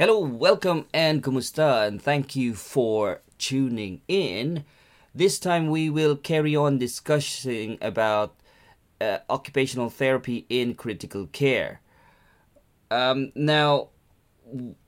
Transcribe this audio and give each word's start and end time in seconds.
Hello, 0.00 0.20
welcome, 0.20 0.86
and 0.94 1.22
kumusta, 1.22 1.86
and 1.86 2.00
thank 2.00 2.34
you 2.34 2.54
for 2.54 3.20
tuning 3.36 4.00
in. 4.08 4.64
This 5.14 5.38
time 5.38 5.68
we 5.68 5.90
will 5.90 6.16
carry 6.16 6.56
on 6.56 6.78
discussing 6.78 7.76
about 7.82 8.34
uh, 8.98 9.18
occupational 9.28 9.90
therapy 9.90 10.46
in 10.48 10.72
critical 10.72 11.26
care. 11.26 11.82
Um, 12.90 13.30
now, 13.34 13.88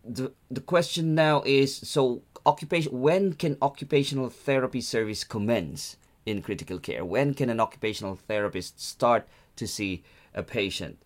the 0.02 0.32
the 0.50 0.62
question 0.62 1.14
now 1.14 1.42
is 1.44 1.76
so 1.76 2.22
occupation. 2.46 2.98
When 2.98 3.34
can 3.34 3.58
occupational 3.60 4.30
therapy 4.30 4.80
service 4.80 5.24
commence 5.24 5.98
in 6.24 6.40
critical 6.40 6.79
care? 6.79 7.04
When 7.04 7.34
can 7.34 7.50
an 7.50 7.60
occupational 7.60 8.16
therapist 8.16 8.80
start 8.80 9.29
to 9.56 9.68
see 9.68 10.04
a 10.32 10.42
patient? 10.42 11.02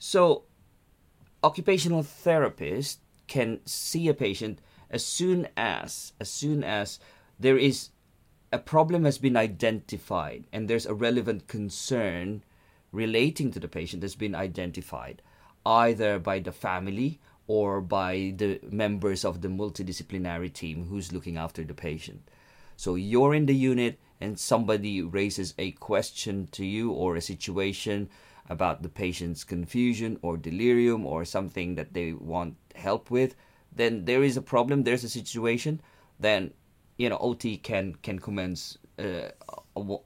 So, 0.00 0.42
occupational 1.44 2.02
therapist 2.02 2.98
can 3.26 3.60
see 3.64 4.08
a 4.08 4.14
patient 4.14 4.60
as 4.90 5.04
soon 5.04 5.48
as 5.56 6.12
as 6.20 6.30
soon 6.30 6.62
as 6.62 6.98
there 7.38 7.58
is 7.58 7.90
a 8.52 8.58
problem 8.58 9.04
has 9.04 9.18
been 9.18 9.36
identified 9.36 10.44
and 10.52 10.68
there's 10.68 10.86
a 10.86 10.94
relevant 10.94 11.48
concern 11.48 12.42
relating 12.92 13.50
to 13.50 13.60
the 13.60 13.68
patient 13.68 14.00
that's 14.00 14.14
been 14.14 14.34
identified 14.34 15.20
either 15.64 16.18
by 16.18 16.38
the 16.38 16.52
family 16.52 17.20
or 17.46 17.80
by 17.80 18.32
the 18.36 18.60
members 18.70 19.24
of 19.24 19.42
the 19.42 19.48
multidisciplinary 19.48 20.52
team 20.52 20.86
who's 20.86 21.12
looking 21.12 21.36
after 21.36 21.62
the 21.62 21.74
patient. 21.74 22.28
So 22.76 22.94
you're 22.94 23.34
in 23.34 23.46
the 23.46 23.54
unit 23.54 23.98
and 24.20 24.38
somebody 24.38 25.02
raises 25.02 25.54
a 25.58 25.72
question 25.72 26.48
to 26.52 26.64
you 26.64 26.90
or 26.90 27.16
a 27.16 27.20
situation 27.20 28.08
about 28.48 28.82
the 28.82 28.88
patient's 28.88 29.44
confusion 29.44 30.18
or 30.22 30.36
delirium 30.36 31.04
or 31.04 31.24
something 31.24 31.74
that 31.74 31.94
they 31.94 32.12
want 32.12 32.56
help 32.74 33.10
with, 33.10 33.34
then 33.74 34.04
there 34.04 34.22
is 34.22 34.36
a 34.36 34.42
problem, 34.42 34.82
there's 34.82 35.04
a 35.04 35.08
situation, 35.08 35.80
then 36.18 36.52
you 36.96 37.08
know 37.08 37.18
OT 37.18 37.56
can 37.58 37.94
can 38.02 38.18
commence 38.18 38.78
uh, 38.98 39.28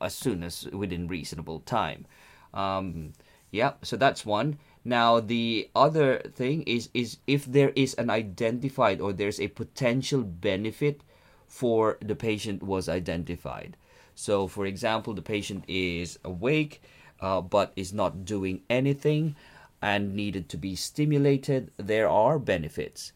as 0.01 0.15
soon 0.15 0.43
as 0.43 0.67
within 0.73 1.07
reasonable 1.07 1.61
time. 1.61 2.07
Um, 2.53 3.13
yeah, 3.51 3.73
so 3.83 3.97
that's 3.97 4.27
one. 4.27 4.59
Now 4.85 5.21
the 5.21 5.71
other 5.75 6.19
thing 6.35 6.63
is 6.63 6.89
is 6.95 7.19
if 7.27 7.45
there 7.45 7.71
is 7.77 7.95
an 7.95 8.11
identified 8.11 9.01
or 9.01 9.13
there's 9.13 9.41
a 9.41 9.49
potential 9.49 10.23
benefit 10.23 11.03
for 11.47 11.99
the 12.01 12.15
patient 12.15 12.63
was 12.63 12.89
identified. 12.89 13.77
So 14.15 14.47
for 14.47 14.67
example, 14.67 15.15
the 15.15 15.23
patient 15.23 15.65
is 15.69 16.19
awake 16.25 16.83
uh, 17.21 17.41
but 17.41 17.73
is 17.77 17.93
not 17.93 18.25
doing 18.25 18.63
anything 18.69 19.37
and 19.83 20.15
needed 20.15 20.49
to 20.51 20.57
be 20.57 20.77
stimulated, 20.77 21.71
there 21.77 22.09
are 22.09 22.39
benefits. 22.39 23.13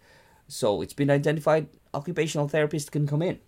So 0.48 0.82
it's 0.82 0.94
been 0.94 1.10
identified 1.10 1.68
occupational 1.92 2.48
therapist 2.48 2.92
can 2.92 3.06
come 3.06 3.22
in. 3.22 3.38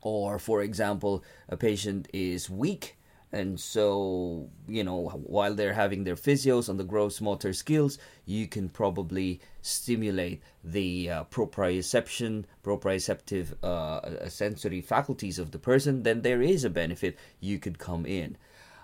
Or 0.00 0.38
for 0.38 0.62
example, 0.62 1.22
a 1.48 1.56
patient 1.56 2.08
is 2.12 2.50
weak 2.50 2.96
and 3.32 3.58
so 3.58 4.48
you 4.68 4.84
know 4.84 5.08
while 5.24 5.54
they're 5.54 5.72
having 5.72 6.04
their 6.04 6.16
physios 6.16 6.68
on 6.68 6.76
the 6.76 6.84
gross 6.84 7.20
motor 7.20 7.52
skills 7.52 7.98
you 8.26 8.46
can 8.46 8.68
probably 8.68 9.40
stimulate 9.62 10.42
the 10.62 11.10
uh, 11.10 11.24
proprioception 11.24 12.44
proprioceptive 12.62 13.54
uh, 13.64 14.28
sensory 14.28 14.82
faculties 14.82 15.38
of 15.38 15.50
the 15.50 15.58
person 15.58 16.02
then 16.02 16.20
there 16.20 16.42
is 16.42 16.62
a 16.64 16.70
benefit 16.70 17.16
you 17.40 17.58
could 17.58 17.78
come 17.78 18.04
in 18.04 18.36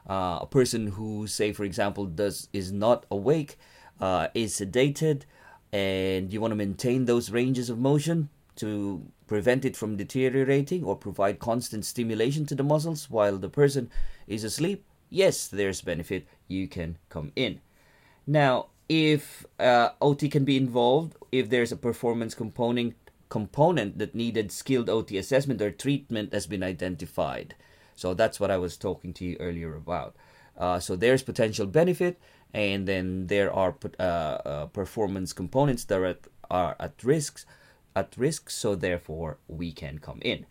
uh, 0.09 0.39
a 0.42 0.47
person 0.47 0.89
who 0.89 1.27
say 1.27 1.53
for 1.53 1.64
example 1.64 2.06
does 2.06 2.48
is 2.53 2.73
not 2.73 3.06
awake 3.11 3.59
uh, 4.01 4.28
is 4.34 4.55
sedated 4.55 5.23
and 5.73 6.33
you 6.33 6.41
want 6.41 6.53
to 6.53 6.56
maintain 6.56 7.05
those 7.05 7.31
ranges 7.31 7.69
of 7.69 7.78
motion 7.78 8.29
to 8.56 9.03
prevent 9.27 9.64
it 9.64 9.77
from 9.77 9.97
deteriorating 9.97 10.83
or 10.83 10.97
provide 10.97 11.39
constant 11.39 11.84
stimulation 11.84 12.47
to 12.47 12.55
the 12.55 12.63
muscles 12.63 13.11
while 13.11 13.36
the 13.36 13.48
person 13.48 13.91
is 14.27 14.45
asleep 14.45 14.85
yes 15.11 15.48
there's 15.48 15.83
benefit. 15.83 16.27
You 16.47 16.68
can 16.68 16.98
come 17.08 17.33
in. 17.36 17.61
Now 18.27 18.67
if 18.89 19.47
uh, 19.58 19.91
ot 20.01 20.30
can 20.30 20.45
be 20.45 20.57
involved 20.57 21.14
if 21.30 21.51
there's 21.51 21.73
a 21.73 21.77
performance 21.77 22.35
component 22.35 22.95
component 23.29 23.98
that 23.98 24.14
needed 24.14 24.51
skilled 24.51 24.89
ot 24.89 25.11
assessment 25.11 25.61
or 25.61 25.70
treatment 25.70 26.33
has 26.33 26.47
been 26.47 26.63
identified 26.63 27.55
so 27.98 28.14
that's 28.14 28.39
what 28.39 28.53
I 28.53 28.59
was 28.59 28.77
talking 28.77 29.13
to 29.14 29.25
you 29.25 29.36
earlier 29.41 29.75
about. 29.75 30.14
Uh, 30.57 30.79
so 30.79 30.95
there's 30.95 31.25
potential 31.25 31.67
benefit, 31.67 32.20
and 32.55 32.86
then 32.86 33.27
there 33.27 33.53
are 33.53 33.75
uh, 33.98 34.03
uh, 34.03 34.67
performance 34.67 35.33
components 35.33 35.83
that 35.86 35.98
are 35.98 36.05
at, 36.05 36.20
are 36.48 36.77
at 36.79 37.03
risks, 37.03 37.45
at 37.97 38.14
risk. 38.17 38.51
So 38.51 38.77
therefore, 38.77 39.39
we 39.48 39.73
can 39.73 39.98
come 39.98 40.20
in. 40.23 40.47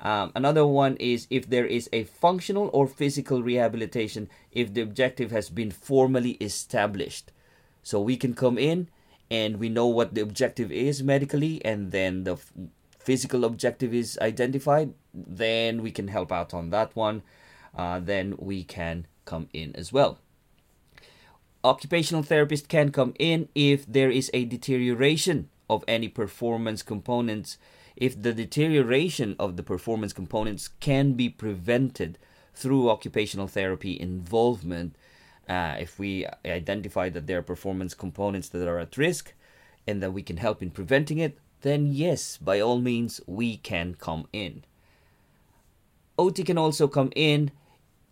Um, 0.00 0.32
another 0.34 0.66
one 0.66 0.96
is 0.96 1.26
if 1.28 1.50
there 1.50 1.66
is 1.66 1.90
a 1.92 2.04
functional 2.04 2.70
or 2.72 2.86
physical 2.86 3.42
rehabilitation 3.42 4.30
if 4.50 4.72
the 4.72 4.80
objective 4.80 5.30
has 5.32 5.50
been 5.50 5.70
formally 5.70 6.32
established. 6.40 7.30
So 7.82 8.00
we 8.00 8.16
can 8.16 8.32
come 8.32 8.56
in 8.56 8.88
and 9.30 9.58
we 9.58 9.68
know 9.68 9.86
what 9.86 10.14
the 10.14 10.22
objective 10.22 10.72
is 10.72 11.02
medically, 11.02 11.62
and 11.62 11.92
then 11.92 12.24
the 12.24 12.38
physical 13.06 13.44
objective 13.44 13.94
is 13.94 14.18
identified, 14.20 14.92
then 15.14 15.80
we 15.80 15.92
can 15.92 16.08
help 16.08 16.32
out 16.32 16.52
on 16.52 16.70
that 16.70 16.94
one. 16.96 17.22
Uh, 17.72 18.00
then 18.00 18.34
we 18.36 18.64
can 18.64 19.06
come 19.24 19.48
in 19.52 19.74
as 19.76 19.92
well. 19.92 20.18
Occupational 21.62 22.24
therapist 22.24 22.68
can 22.68 22.90
come 22.90 23.14
in 23.18 23.48
if 23.54 23.86
there 23.86 24.10
is 24.10 24.28
a 24.34 24.44
deterioration 24.44 25.48
of 25.70 25.84
any 25.86 26.08
performance 26.08 26.82
components. 26.82 27.58
If 27.94 28.20
the 28.20 28.32
deterioration 28.32 29.36
of 29.38 29.56
the 29.56 29.62
performance 29.62 30.12
components 30.12 30.68
can 30.80 31.12
be 31.12 31.28
prevented 31.28 32.18
through 32.54 32.90
occupational 32.90 33.46
therapy 33.46 33.98
involvement, 34.00 34.96
uh, 35.48 35.76
if 35.78 35.96
we 35.98 36.26
identify 36.44 37.08
that 37.10 37.28
there 37.28 37.38
are 37.38 37.42
performance 37.42 37.94
components 37.94 38.48
that 38.48 38.66
are 38.66 38.80
at 38.80 38.96
risk 38.96 39.32
and 39.86 40.02
that 40.02 40.12
we 40.12 40.22
can 40.22 40.38
help 40.38 40.60
in 40.60 40.70
preventing 40.70 41.18
it, 41.18 41.38
then 41.66 41.92
yes, 41.92 42.36
by 42.36 42.60
all 42.60 42.80
means, 42.80 43.20
we 43.26 43.56
can 43.56 43.94
come 43.94 44.28
in. 44.32 44.62
OT 46.16 46.44
can 46.44 46.56
also 46.56 46.86
come 46.86 47.10
in 47.16 47.50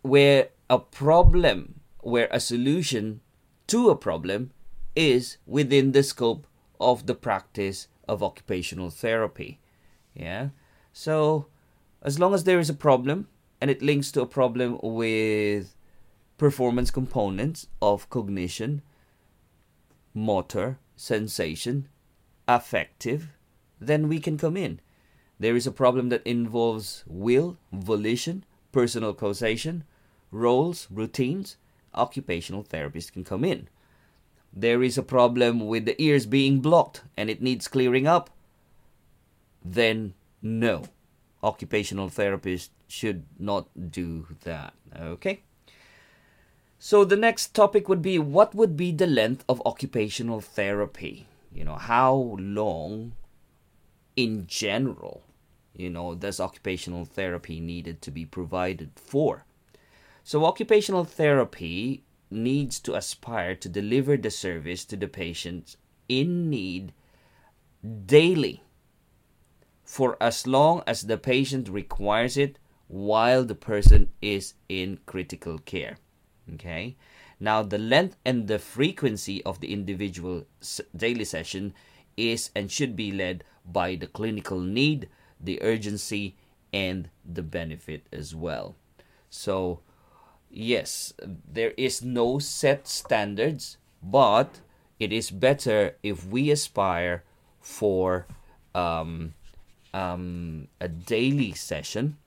where 0.01 0.49
a 0.69 0.77
problem, 0.77 1.79
where 2.01 2.27
a 2.31 2.39
solution 2.41 3.21
to 3.67 3.89
a 3.89 3.95
problem 3.95 4.51
is 4.93 5.37
within 5.45 5.93
the 5.93 6.03
scope 6.03 6.45
of 6.81 7.05
the 7.05 7.15
practice 7.15 7.87
of 8.09 8.21
occupational 8.21 8.89
therapy. 8.89 9.59
Yeah. 10.13 10.49
So, 10.91 11.47
as 12.01 12.19
long 12.19 12.33
as 12.33 12.43
there 12.43 12.59
is 12.59 12.69
a 12.69 12.73
problem 12.73 13.29
and 13.61 13.71
it 13.71 13.81
links 13.81 14.11
to 14.11 14.21
a 14.21 14.27
problem 14.27 14.79
with 14.83 15.73
performance 16.37 16.91
components 16.91 17.67
of 17.81 18.09
cognition, 18.09 18.81
motor, 20.13 20.77
sensation, 20.97 21.87
affective, 22.47 23.29
then 23.79 24.07
we 24.07 24.19
can 24.19 24.37
come 24.37 24.57
in. 24.57 24.79
There 25.39 25.55
is 25.55 25.67
a 25.67 25.71
problem 25.71 26.09
that 26.09 26.25
involves 26.25 27.03
will, 27.07 27.57
volition, 27.71 28.45
personal 28.71 29.13
causation, 29.13 29.83
roles, 30.31 30.87
routines. 30.89 31.57
Occupational 31.93 32.63
therapists 32.63 33.11
can 33.11 33.23
come 33.23 33.43
in. 33.43 33.69
There 34.53 34.83
is 34.83 34.97
a 34.97 35.03
problem 35.03 35.67
with 35.67 35.85
the 35.85 36.01
ears 36.01 36.25
being 36.25 36.61
blocked 36.61 37.03
and 37.17 37.29
it 37.29 37.41
needs 37.41 37.67
clearing 37.67 38.07
up. 38.07 38.29
Then, 39.63 40.13
no. 40.41 40.83
Occupational 41.43 42.09
therapist 42.09 42.71
should 42.87 43.25
not 43.37 43.67
do 43.91 44.27
that. 44.43 44.73
Okay? 44.97 45.41
So, 46.79 47.03
the 47.03 47.15
next 47.15 47.53
topic 47.53 47.89
would 47.89 48.01
be 48.01 48.19
what 48.19 48.53
would 48.53 48.77
be 48.77 48.91
the 48.91 49.07
length 49.07 49.43
of 49.49 49.61
occupational 49.65 50.39
therapy? 50.39 51.27
You 51.53 51.63
know, 51.63 51.75
how 51.75 52.37
long 52.39 53.13
in 54.15 54.47
general, 54.47 55.23
you 55.73 55.89
know, 55.89 56.15
does 56.15 56.39
occupational 56.39 57.05
therapy 57.05 57.59
needed 57.59 58.01
to 58.01 58.11
be 58.11 58.25
provided 58.25 58.91
for? 58.95 59.45
So, 60.23 60.45
occupational 60.45 61.03
therapy 61.03 62.03
needs 62.31 62.79
to 62.81 62.95
aspire 62.95 63.55
to 63.55 63.69
deliver 63.69 64.17
the 64.17 64.31
service 64.31 64.85
to 64.85 64.95
the 64.95 65.07
patient 65.07 65.75
in 66.09 66.49
need 66.49 66.93
daily 68.05 68.63
for 69.83 70.17
as 70.19 70.47
long 70.47 70.81
as 70.87 71.03
the 71.03 71.17
patient 71.17 71.69
requires 71.69 72.37
it 72.37 72.57
while 72.87 73.43
the 73.43 73.55
person 73.55 74.09
is 74.21 74.55
in 74.67 74.99
critical 75.05 75.59
care. 75.59 75.97
Okay? 76.53 76.95
Now, 77.39 77.61
the 77.63 77.77
length 77.77 78.17
and 78.25 78.47
the 78.47 78.59
frequency 78.59 79.43
of 79.43 79.59
the 79.59 79.71
individual 79.71 80.45
daily 80.95 81.25
session 81.25 81.73
is 82.17 82.51
and 82.55 82.71
should 82.71 82.95
be 82.95 83.11
led 83.11 83.43
by 83.65 83.95
the 83.95 84.07
clinical 84.07 84.59
need, 84.59 85.09
the 85.39 85.61
urgency, 85.61 86.35
and 86.71 87.09
the 87.25 87.43
benefit 87.43 88.05
as 88.11 88.35
well. 88.35 88.75
So, 89.29 89.79
yes, 90.49 91.13
there 91.21 91.73
is 91.77 92.01
no 92.01 92.39
set 92.39 92.87
standards, 92.87 93.77
but 94.01 94.61
it 94.99 95.11
is 95.11 95.31
better 95.31 95.95
if 96.03 96.25
we 96.25 96.51
aspire 96.51 97.23
for 97.59 98.27
um, 98.73 99.33
um, 99.93 100.67
a 100.79 100.87
daily 100.87 101.53
session, 101.53 102.17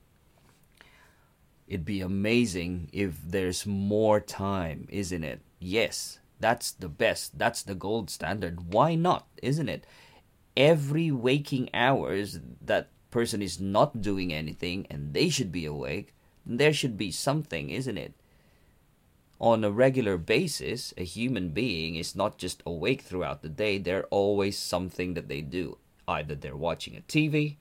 it'd 1.67 1.85
be 1.85 2.01
amazing 2.01 2.89
if 2.91 3.21
there's 3.23 3.65
more 3.65 4.19
time, 4.19 4.87
isn't 4.89 5.23
it? 5.23 5.41
Yes, 5.59 6.18
that's 6.39 6.71
the 6.71 6.89
best. 6.89 7.37
That's 7.37 7.63
the 7.63 7.75
gold 7.75 8.09
standard. 8.09 8.73
Why 8.73 8.95
not, 8.95 9.27
isn't 9.41 9.69
it? 9.69 9.85
Every 10.55 11.11
waking 11.11 11.69
hours 11.73 12.39
that 12.61 12.89
person 13.11 13.41
is 13.41 13.59
not 13.59 14.01
doing 14.01 14.33
anything 14.33 14.85
and 14.89 15.13
they 15.13 15.29
should 15.29 15.51
be 15.51 15.65
awake, 15.65 16.13
there 16.45 16.73
should 16.73 16.97
be 16.97 17.11
something, 17.11 17.69
isn't 17.69 17.97
it? 17.97 18.13
On 19.39 19.63
a 19.63 19.71
regular 19.71 20.17
basis, 20.17 20.93
a 20.97 21.03
human 21.03 21.49
being 21.49 21.95
is 21.95 22.15
not 22.15 22.37
just 22.37 22.61
awake 22.65 23.01
throughout 23.01 23.41
the 23.41 23.49
day, 23.49 23.77
there's 23.77 24.05
always 24.09 24.57
something 24.57 25.13
that 25.13 25.29
they 25.29 25.41
do. 25.41 25.77
Either 26.07 26.35
they're 26.35 26.57
watching 26.57 26.97
a 26.97 27.01
TV, 27.01 27.55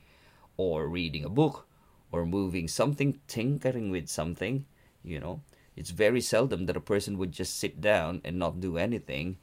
or 0.57 0.89
reading 0.89 1.25
a 1.25 1.29
book, 1.29 1.69
or 2.11 2.27
moving 2.27 2.67
something, 2.67 3.21
tinkering 3.29 3.91
with 3.91 4.09
something, 4.09 4.65
you 5.05 5.21
know. 5.21 5.41
It's 5.79 5.91
very 5.91 6.21
seldom 6.21 6.67
that 6.67 6.77
a 6.77 6.81
person 6.81 7.19
would 7.19 7.31
just 7.31 7.57
sit 7.57 7.81
down 7.81 8.21
and 8.25 8.37
not 8.37 8.61
do 8.61 8.77
anything 8.77 9.37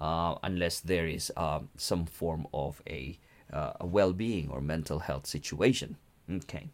uh, 0.00 0.34
unless 0.42 0.80
there 0.80 1.06
is 1.06 1.30
uh, 1.36 1.60
some 1.76 2.06
form 2.06 2.48
of 2.52 2.82
a, 2.88 3.18
uh, 3.52 3.74
a 3.80 3.86
well 3.86 4.12
being 4.12 4.50
or 4.50 4.60
mental 4.60 4.98
health 4.98 5.26
situation. 5.26 5.96
Okay. 6.28 6.70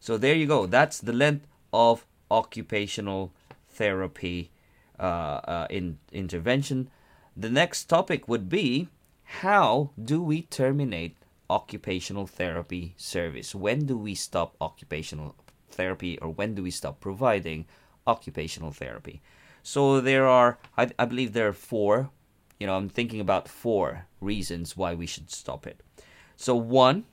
So 0.00 0.18
there 0.18 0.34
you 0.34 0.46
go. 0.46 0.66
That's 0.66 0.98
the 1.00 1.14
length 1.14 1.46
of 1.72 2.04
occupational 2.30 3.32
therapy 3.70 4.50
uh, 5.00 5.02
uh, 5.02 5.66
in 5.70 5.98
intervention. 6.12 6.90
The 7.34 7.50
next 7.50 7.84
topic 7.84 8.28
would 8.28 8.50
be 8.50 8.88
how 9.40 9.92
do 10.02 10.22
we 10.22 10.42
terminate 10.42 11.16
occupational 11.48 12.26
therapy 12.26 12.94
service? 12.98 13.54
When 13.54 13.86
do 13.86 13.96
we 13.96 14.14
stop 14.14 14.56
occupational 14.60 15.36
therapy 15.70 16.18
or 16.18 16.28
when 16.28 16.54
do 16.54 16.62
we 16.62 16.70
stop 16.70 17.00
providing 17.00 17.66
occupational 18.06 18.72
therapy? 18.72 19.20
So 19.62 20.00
there 20.00 20.26
are, 20.26 20.58
I, 20.76 20.90
I 20.98 21.04
believe 21.04 21.32
there 21.32 21.48
are 21.48 21.52
four, 21.52 22.10
you 22.58 22.66
know, 22.66 22.76
I'm 22.76 22.88
thinking 22.88 23.20
about 23.20 23.48
four 23.48 24.06
reasons 24.20 24.76
why 24.76 24.94
we 24.94 25.06
should 25.06 25.30
stop 25.30 25.66
it. 25.66 25.82
So 26.36 26.54
one, 26.54 27.04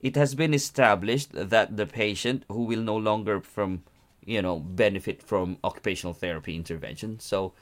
it 0.00 0.14
has 0.16 0.34
been 0.34 0.54
established 0.54 1.30
that 1.32 1.76
the 1.76 1.86
patient 1.86 2.44
who 2.48 2.64
will 2.64 2.82
no 2.82 2.96
longer 2.96 3.40
from, 3.40 3.82
you 4.24 4.42
know, 4.42 4.58
benefit 4.58 5.22
from 5.22 5.58
occupational 5.64 6.14
therapy 6.14 6.54
intervention. 6.54 7.18
So 7.20 7.54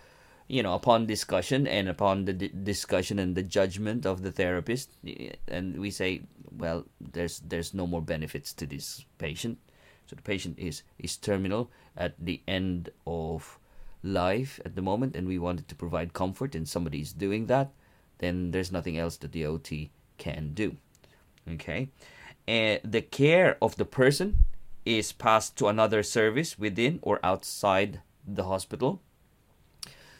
you 0.49 0.63
know, 0.63 0.75
upon 0.75 1.07
discussion 1.07 1.67
and 1.67 1.89
upon 1.89 2.25
the 2.25 2.33
d- 2.33 2.51
discussion 2.63 3.19
and 3.19 3.35
the 3.35 3.43
judgment 3.43 4.07
of 4.07 4.23
the 4.23 4.31
therapist, 4.31 4.91
eh, 5.07 5.33
and 5.49 5.79
we 5.79 5.91
say, 5.91 6.23
well, 6.57 6.85
there's 7.01 7.41
there's 7.41 7.75
no 7.75 7.87
more 7.87 8.03
benefits 8.03 8.53
to 8.55 8.67
this 8.67 9.05
patient, 9.19 9.59
so 10.07 10.17
the 10.17 10.23
patient 10.23 10.59
is 10.59 10.83
is 10.99 11.17
terminal 11.17 11.71
at 11.97 12.15
the 12.19 12.41
end 12.47 12.91
of 13.07 13.59
life 14.03 14.61
at 14.65 14.75
the 14.75 14.83
moment, 14.83 15.17
and 15.17 15.27
we 15.27 15.39
wanted 15.39 15.69
to 15.69 15.75
provide 15.75 16.13
comfort, 16.13 16.55
and 16.55 16.69
somebody 16.69 17.01
is 17.01 17.13
doing 17.13 17.47
that, 17.47 17.73
then 18.19 18.51
there's 18.51 18.73
nothing 18.73 18.99
else 18.99 19.17
that 19.19 19.33
the 19.33 19.47
OT 19.47 19.91
can 20.19 20.53
do. 20.55 20.77
Okay, 21.49 21.89
and 22.47 22.81
the 22.85 23.03
care 23.03 23.57
of 23.61 23.77
the 23.77 23.85
person 23.85 24.39
is 24.85 25.13
passed 25.13 25.57
to 25.57 25.69
another 25.69 26.03
service 26.03 26.59
within 26.59 26.99
or 27.03 27.19
outside 27.23 28.01
the 28.27 28.45
hospital 28.45 29.01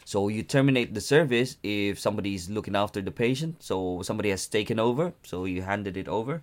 so 0.07 0.29
you 0.29 0.45
terminate 0.45 0.95
the 0.95 1.01
service 1.01 1.57
if 1.65 1.99
somebody 1.99 2.37
is 2.37 2.49
looking 2.49 2.77
after 2.77 3.03
the 3.03 3.11
patient. 3.11 3.61
So 3.61 4.03
somebody 4.03 4.31
has 4.31 4.47
taken 4.47 4.79
over, 4.79 5.15
so 5.25 5.47
you 5.47 5.63
handed 5.63 5.97
it 5.97 6.07
over, 6.07 6.43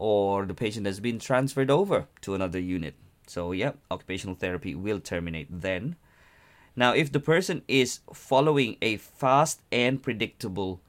or 0.00 0.46
the 0.46 0.54
patient 0.54 0.86
has 0.86 0.98
been 0.98 1.18
transferred 1.18 1.70
over 1.70 2.06
to 2.22 2.34
another 2.34 2.58
unit. 2.58 2.94
So 3.26 3.52
yeah, 3.52 3.72
occupational 3.90 4.34
therapy 4.34 4.74
will 4.74 4.98
terminate 4.98 5.48
then. 5.50 5.96
Now, 6.74 6.94
if 6.94 7.12
the 7.12 7.20
person 7.20 7.62
is 7.68 8.00
following 8.12 8.76
a 8.80 8.96
fast 8.96 9.60
and 9.70 10.02
predictable 10.02 10.80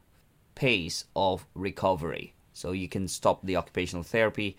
pace 0.55 1.05
of 1.13 1.45
recovery, 1.53 2.33
so 2.53 2.71
you 2.71 2.87
can 2.87 3.09
stop 3.09 3.45
the 3.45 3.57
occupational 3.57 4.03
therapy 4.03 4.55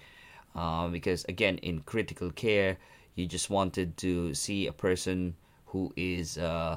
uh, 0.54 0.88
because 0.88 1.25
again, 1.25 1.56
in 1.58 1.81
critical 1.81 2.31
care, 2.31 2.76
you 3.14 3.26
just 3.26 3.49
wanted 3.49 3.96
to 3.99 4.34
see 4.34 4.66
a 4.66 4.72
person 4.72 5.34
who 5.66 5.93
is 5.96 6.37
uh, 6.37 6.76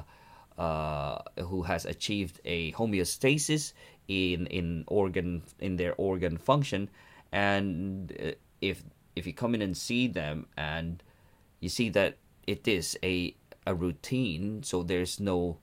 uh, 0.56 1.18
who 1.44 1.62
has 1.62 1.84
achieved 1.84 2.40
a 2.46 2.72
homeostasis 2.72 3.74
in 4.08 4.46
in 4.46 4.84
organ 4.86 5.42
in 5.60 5.76
their 5.76 5.94
organ 5.98 6.38
function, 6.38 6.88
and 7.32 8.12
uh, 8.22 8.32
if 8.60 8.82
if 9.14 9.26
you 9.26 9.32
come 9.32 9.54
in 9.54 9.62
and 9.62 9.76
see 9.76 10.06
them 10.06 10.46
and 10.56 11.02
you 11.60 11.68
see 11.68 11.88
that 11.90 12.18
it 12.46 12.68
is 12.68 12.98
a 13.02 13.34
a 13.66 13.74
routine, 13.74 14.62
so 14.62 14.82
there's 14.82 15.18
no 15.18 15.58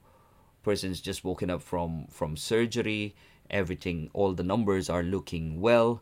person's 0.64 1.02
just 1.02 1.24
woken 1.24 1.50
up 1.50 1.62
from 1.62 2.08
from 2.10 2.36
surgery, 2.36 3.16
everything, 3.50 4.10
all 4.14 4.34
the 4.34 4.44
numbers 4.44 4.90
are 4.90 5.04
looking 5.04 5.62
well, 5.62 6.02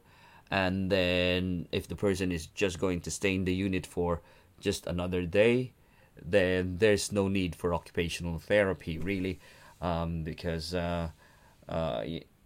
and 0.50 0.92
then 0.92 1.68
if 1.72 1.88
the 1.88 1.96
person 1.96 2.32
is 2.32 2.48
just 2.48 2.80
going 2.80 3.02
to 3.02 3.12
stay 3.12 3.36
in 3.36 3.46
the 3.46 3.54
unit 3.54 3.86
for 3.86 4.22
just 4.60 4.88
another 4.88 5.26
day, 5.26 5.74
then 6.22 6.78
there's 6.78 7.12
no 7.12 7.28
need 7.28 7.56
for 7.56 7.74
occupational 7.74 8.40
therapy 8.40 8.98
really, 8.98 9.40
um, 9.82 10.24
because 10.24 10.74
uh, 10.74 11.10
uh, 11.70 12.04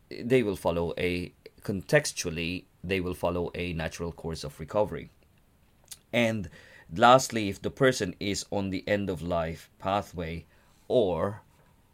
they 0.09 0.43
will 0.43 0.55
follow 0.55 0.93
a 0.97 1.31
contextually 1.65 2.65
they 2.83 3.01
will 3.01 3.15
follow 3.15 3.51
a 3.55 3.73
natural 3.73 4.11
course 4.11 4.43
of 4.43 4.59
recovery. 4.59 5.09
And 6.13 6.49
lastly, 6.95 7.49
if 7.49 7.61
the 7.61 7.71
person 7.71 8.15
is 8.19 8.45
on 8.51 8.69
the 8.69 8.87
end 8.87 9.09
of 9.09 9.21
life 9.21 9.69
pathway, 9.79 10.45
or 10.87 11.41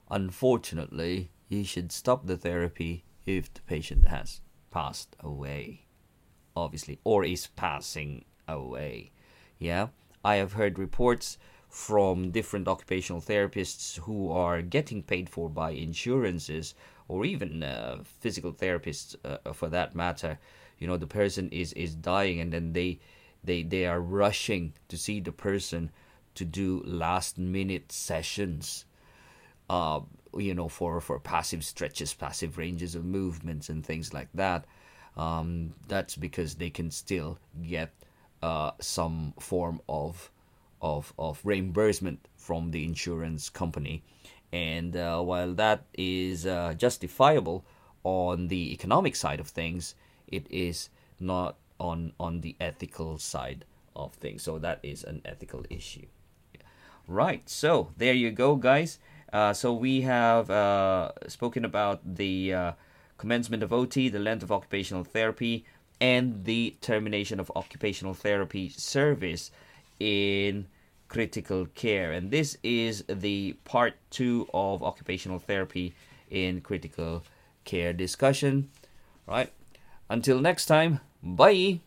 unfortunately, 0.09 1.31
you 1.47 1.63
should 1.63 1.91
stop 1.91 2.27
the 2.27 2.37
therapy 2.37 3.05
if 3.25 3.53
the 3.53 3.61
patient 3.61 4.09
has 4.09 4.41
passed 4.71 5.15
away, 5.21 5.85
obviously, 6.55 6.99
or 7.05 7.23
is 7.23 7.47
passing 7.47 8.25
away. 8.47 9.11
Yeah, 9.57 9.87
I 10.23 10.35
have 10.35 10.53
heard 10.53 10.77
reports 10.77 11.37
from 11.71 12.31
different 12.31 12.67
occupational 12.67 13.21
therapists 13.21 13.97
who 13.99 14.29
are 14.29 14.61
getting 14.61 15.01
paid 15.01 15.29
for 15.29 15.49
by 15.49 15.71
insurances 15.71 16.75
or 17.07 17.23
even 17.25 17.63
uh, 17.63 17.97
physical 18.19 18.51
therapists 18.51 19.15
uh, 19.23 19.53
for 19.53 19.69
that 19.69 19.95
matter. 19.95 20.37
You 20.79 20.87
know 20.87 20.97
the 20.97 21.07
person 21.07 21.49
is 21.49 21.71
is 21.73 21.95
dying 21.95 22.41
and 22.41 22.51
then 22.51 22.73
they 22.73 22.99
they 23.43 23.63
they 23.63 23.85
are 23.85 24.01
rushing 24.01 24.73
to 24.89 24.97
see 24.97 25.21
the 25.21 25.31
person 25.31 25.91
to 26.35 26.43
do 26.43 26.81
last 26.85 27.37
minute 27.37 27.91
sessions 27.91 28.85
uh 29.69 29.99
you 30.37 30.53
know 30.53 30.67
for 30.67 30.99
for 31.01 31.19
passive 31.19 31.63
stretches 31.63 32.13
passive 32.13 32.57
ranges 32.57 32.95
of 32.95 33.05
movements 33.05 33.69
and 33.69 33.85
things 33.85 34.13
like 34.13 34.29
that. 34.33 34.65
Um 35.15 35.73
that's 35.87 36.15
because 36.15 36.55
they 36.55 36.69
can 36.69 36.91
still 36.91 37.37
get 37.63 37.93
uh 38.41 38.71
some 38.79 39.33
form 39.39 39.81
of 39.87 40.29
of, 40.81 41.13
of 41.17 41.39
reimbursement 41.43 42.27
from 42.35 42.71
the 42.71 42.83
insurance 42.83 43.49
company. 43.49 44.03
And 44.51 44.95
uh, 44.95 45.21
while 45.21 45.53
that 45.53 45.85
is 45.93 46.45
uh, 46.45 46.73
justifiable 46.75 47.65
on 48.03 48.47
the 48.47 48.73
economic 48.73 49.15
side 49.15 49.39
of 49.39 49.47
things, 49.47 49.95
it 50.27 50.45
is 50.49 50.89
not 51.19 51.55
on, 51.79 52.13
on 52.19 52.41
the 52.41 52.55
ethical 52.59 53.17
side 53.17 53.65
of 53.95 54.13
things. 54.13 54.43
So 54.43 54.59
that 54.59 54.79
is 54.83 55.03
an 55.03 55.21
ethical 55.25 55.65
issue. 55.69 56.05
Right, 57.07 57.47
so 57.49 57.89
there 57.97 58.13
you 58.13 58.31
go, 58.31 58.55
guys. 58.55 58.99
Uh, 59.33 59.53
so 59.53 59.73
we 59.73 60.01
have 60.01 60.49
uh, 60.49 61.11
spoken 61.27 61.65
about 61.65 62.01
the 62.05 62.53
uh, 62.53 62.71
commencement 63.17 63.63
of 63.63 63.73
OT, 63.73 64.09
the 64.09 64.19
length 64.19 64.43
of 64.43 64.51
occupational 64.51 65.03
therapy, 65.03 65.65
and 65.99 66.45
the 66.45 66.75
termination 66.81 67.39
of 67.39 67.51
occupational 67.55 68.13
therapy 68.13 68.69
service 68.69 69.51
in 70.01 70.67
critical 71.07 71.65
care. 71.75 72.11
And 72.11 72.31
this 72.31 72.57
is 72.63 73.03
the 73.07 73.53
part 73.65 73.93
two 74.09 74.47
of 74.53 74.81
occupational 74.81 75.39
therapy 75.39 75.93
in 76.29 76.61
critical 76.61 77.23
care 77.65 77.93
discussion. 77.93 78.69
Right. 79.27 79.51
Until 80.09 80.39
next 80.39 80.65
time, 80.65 80.99
bye. 81.21 81.79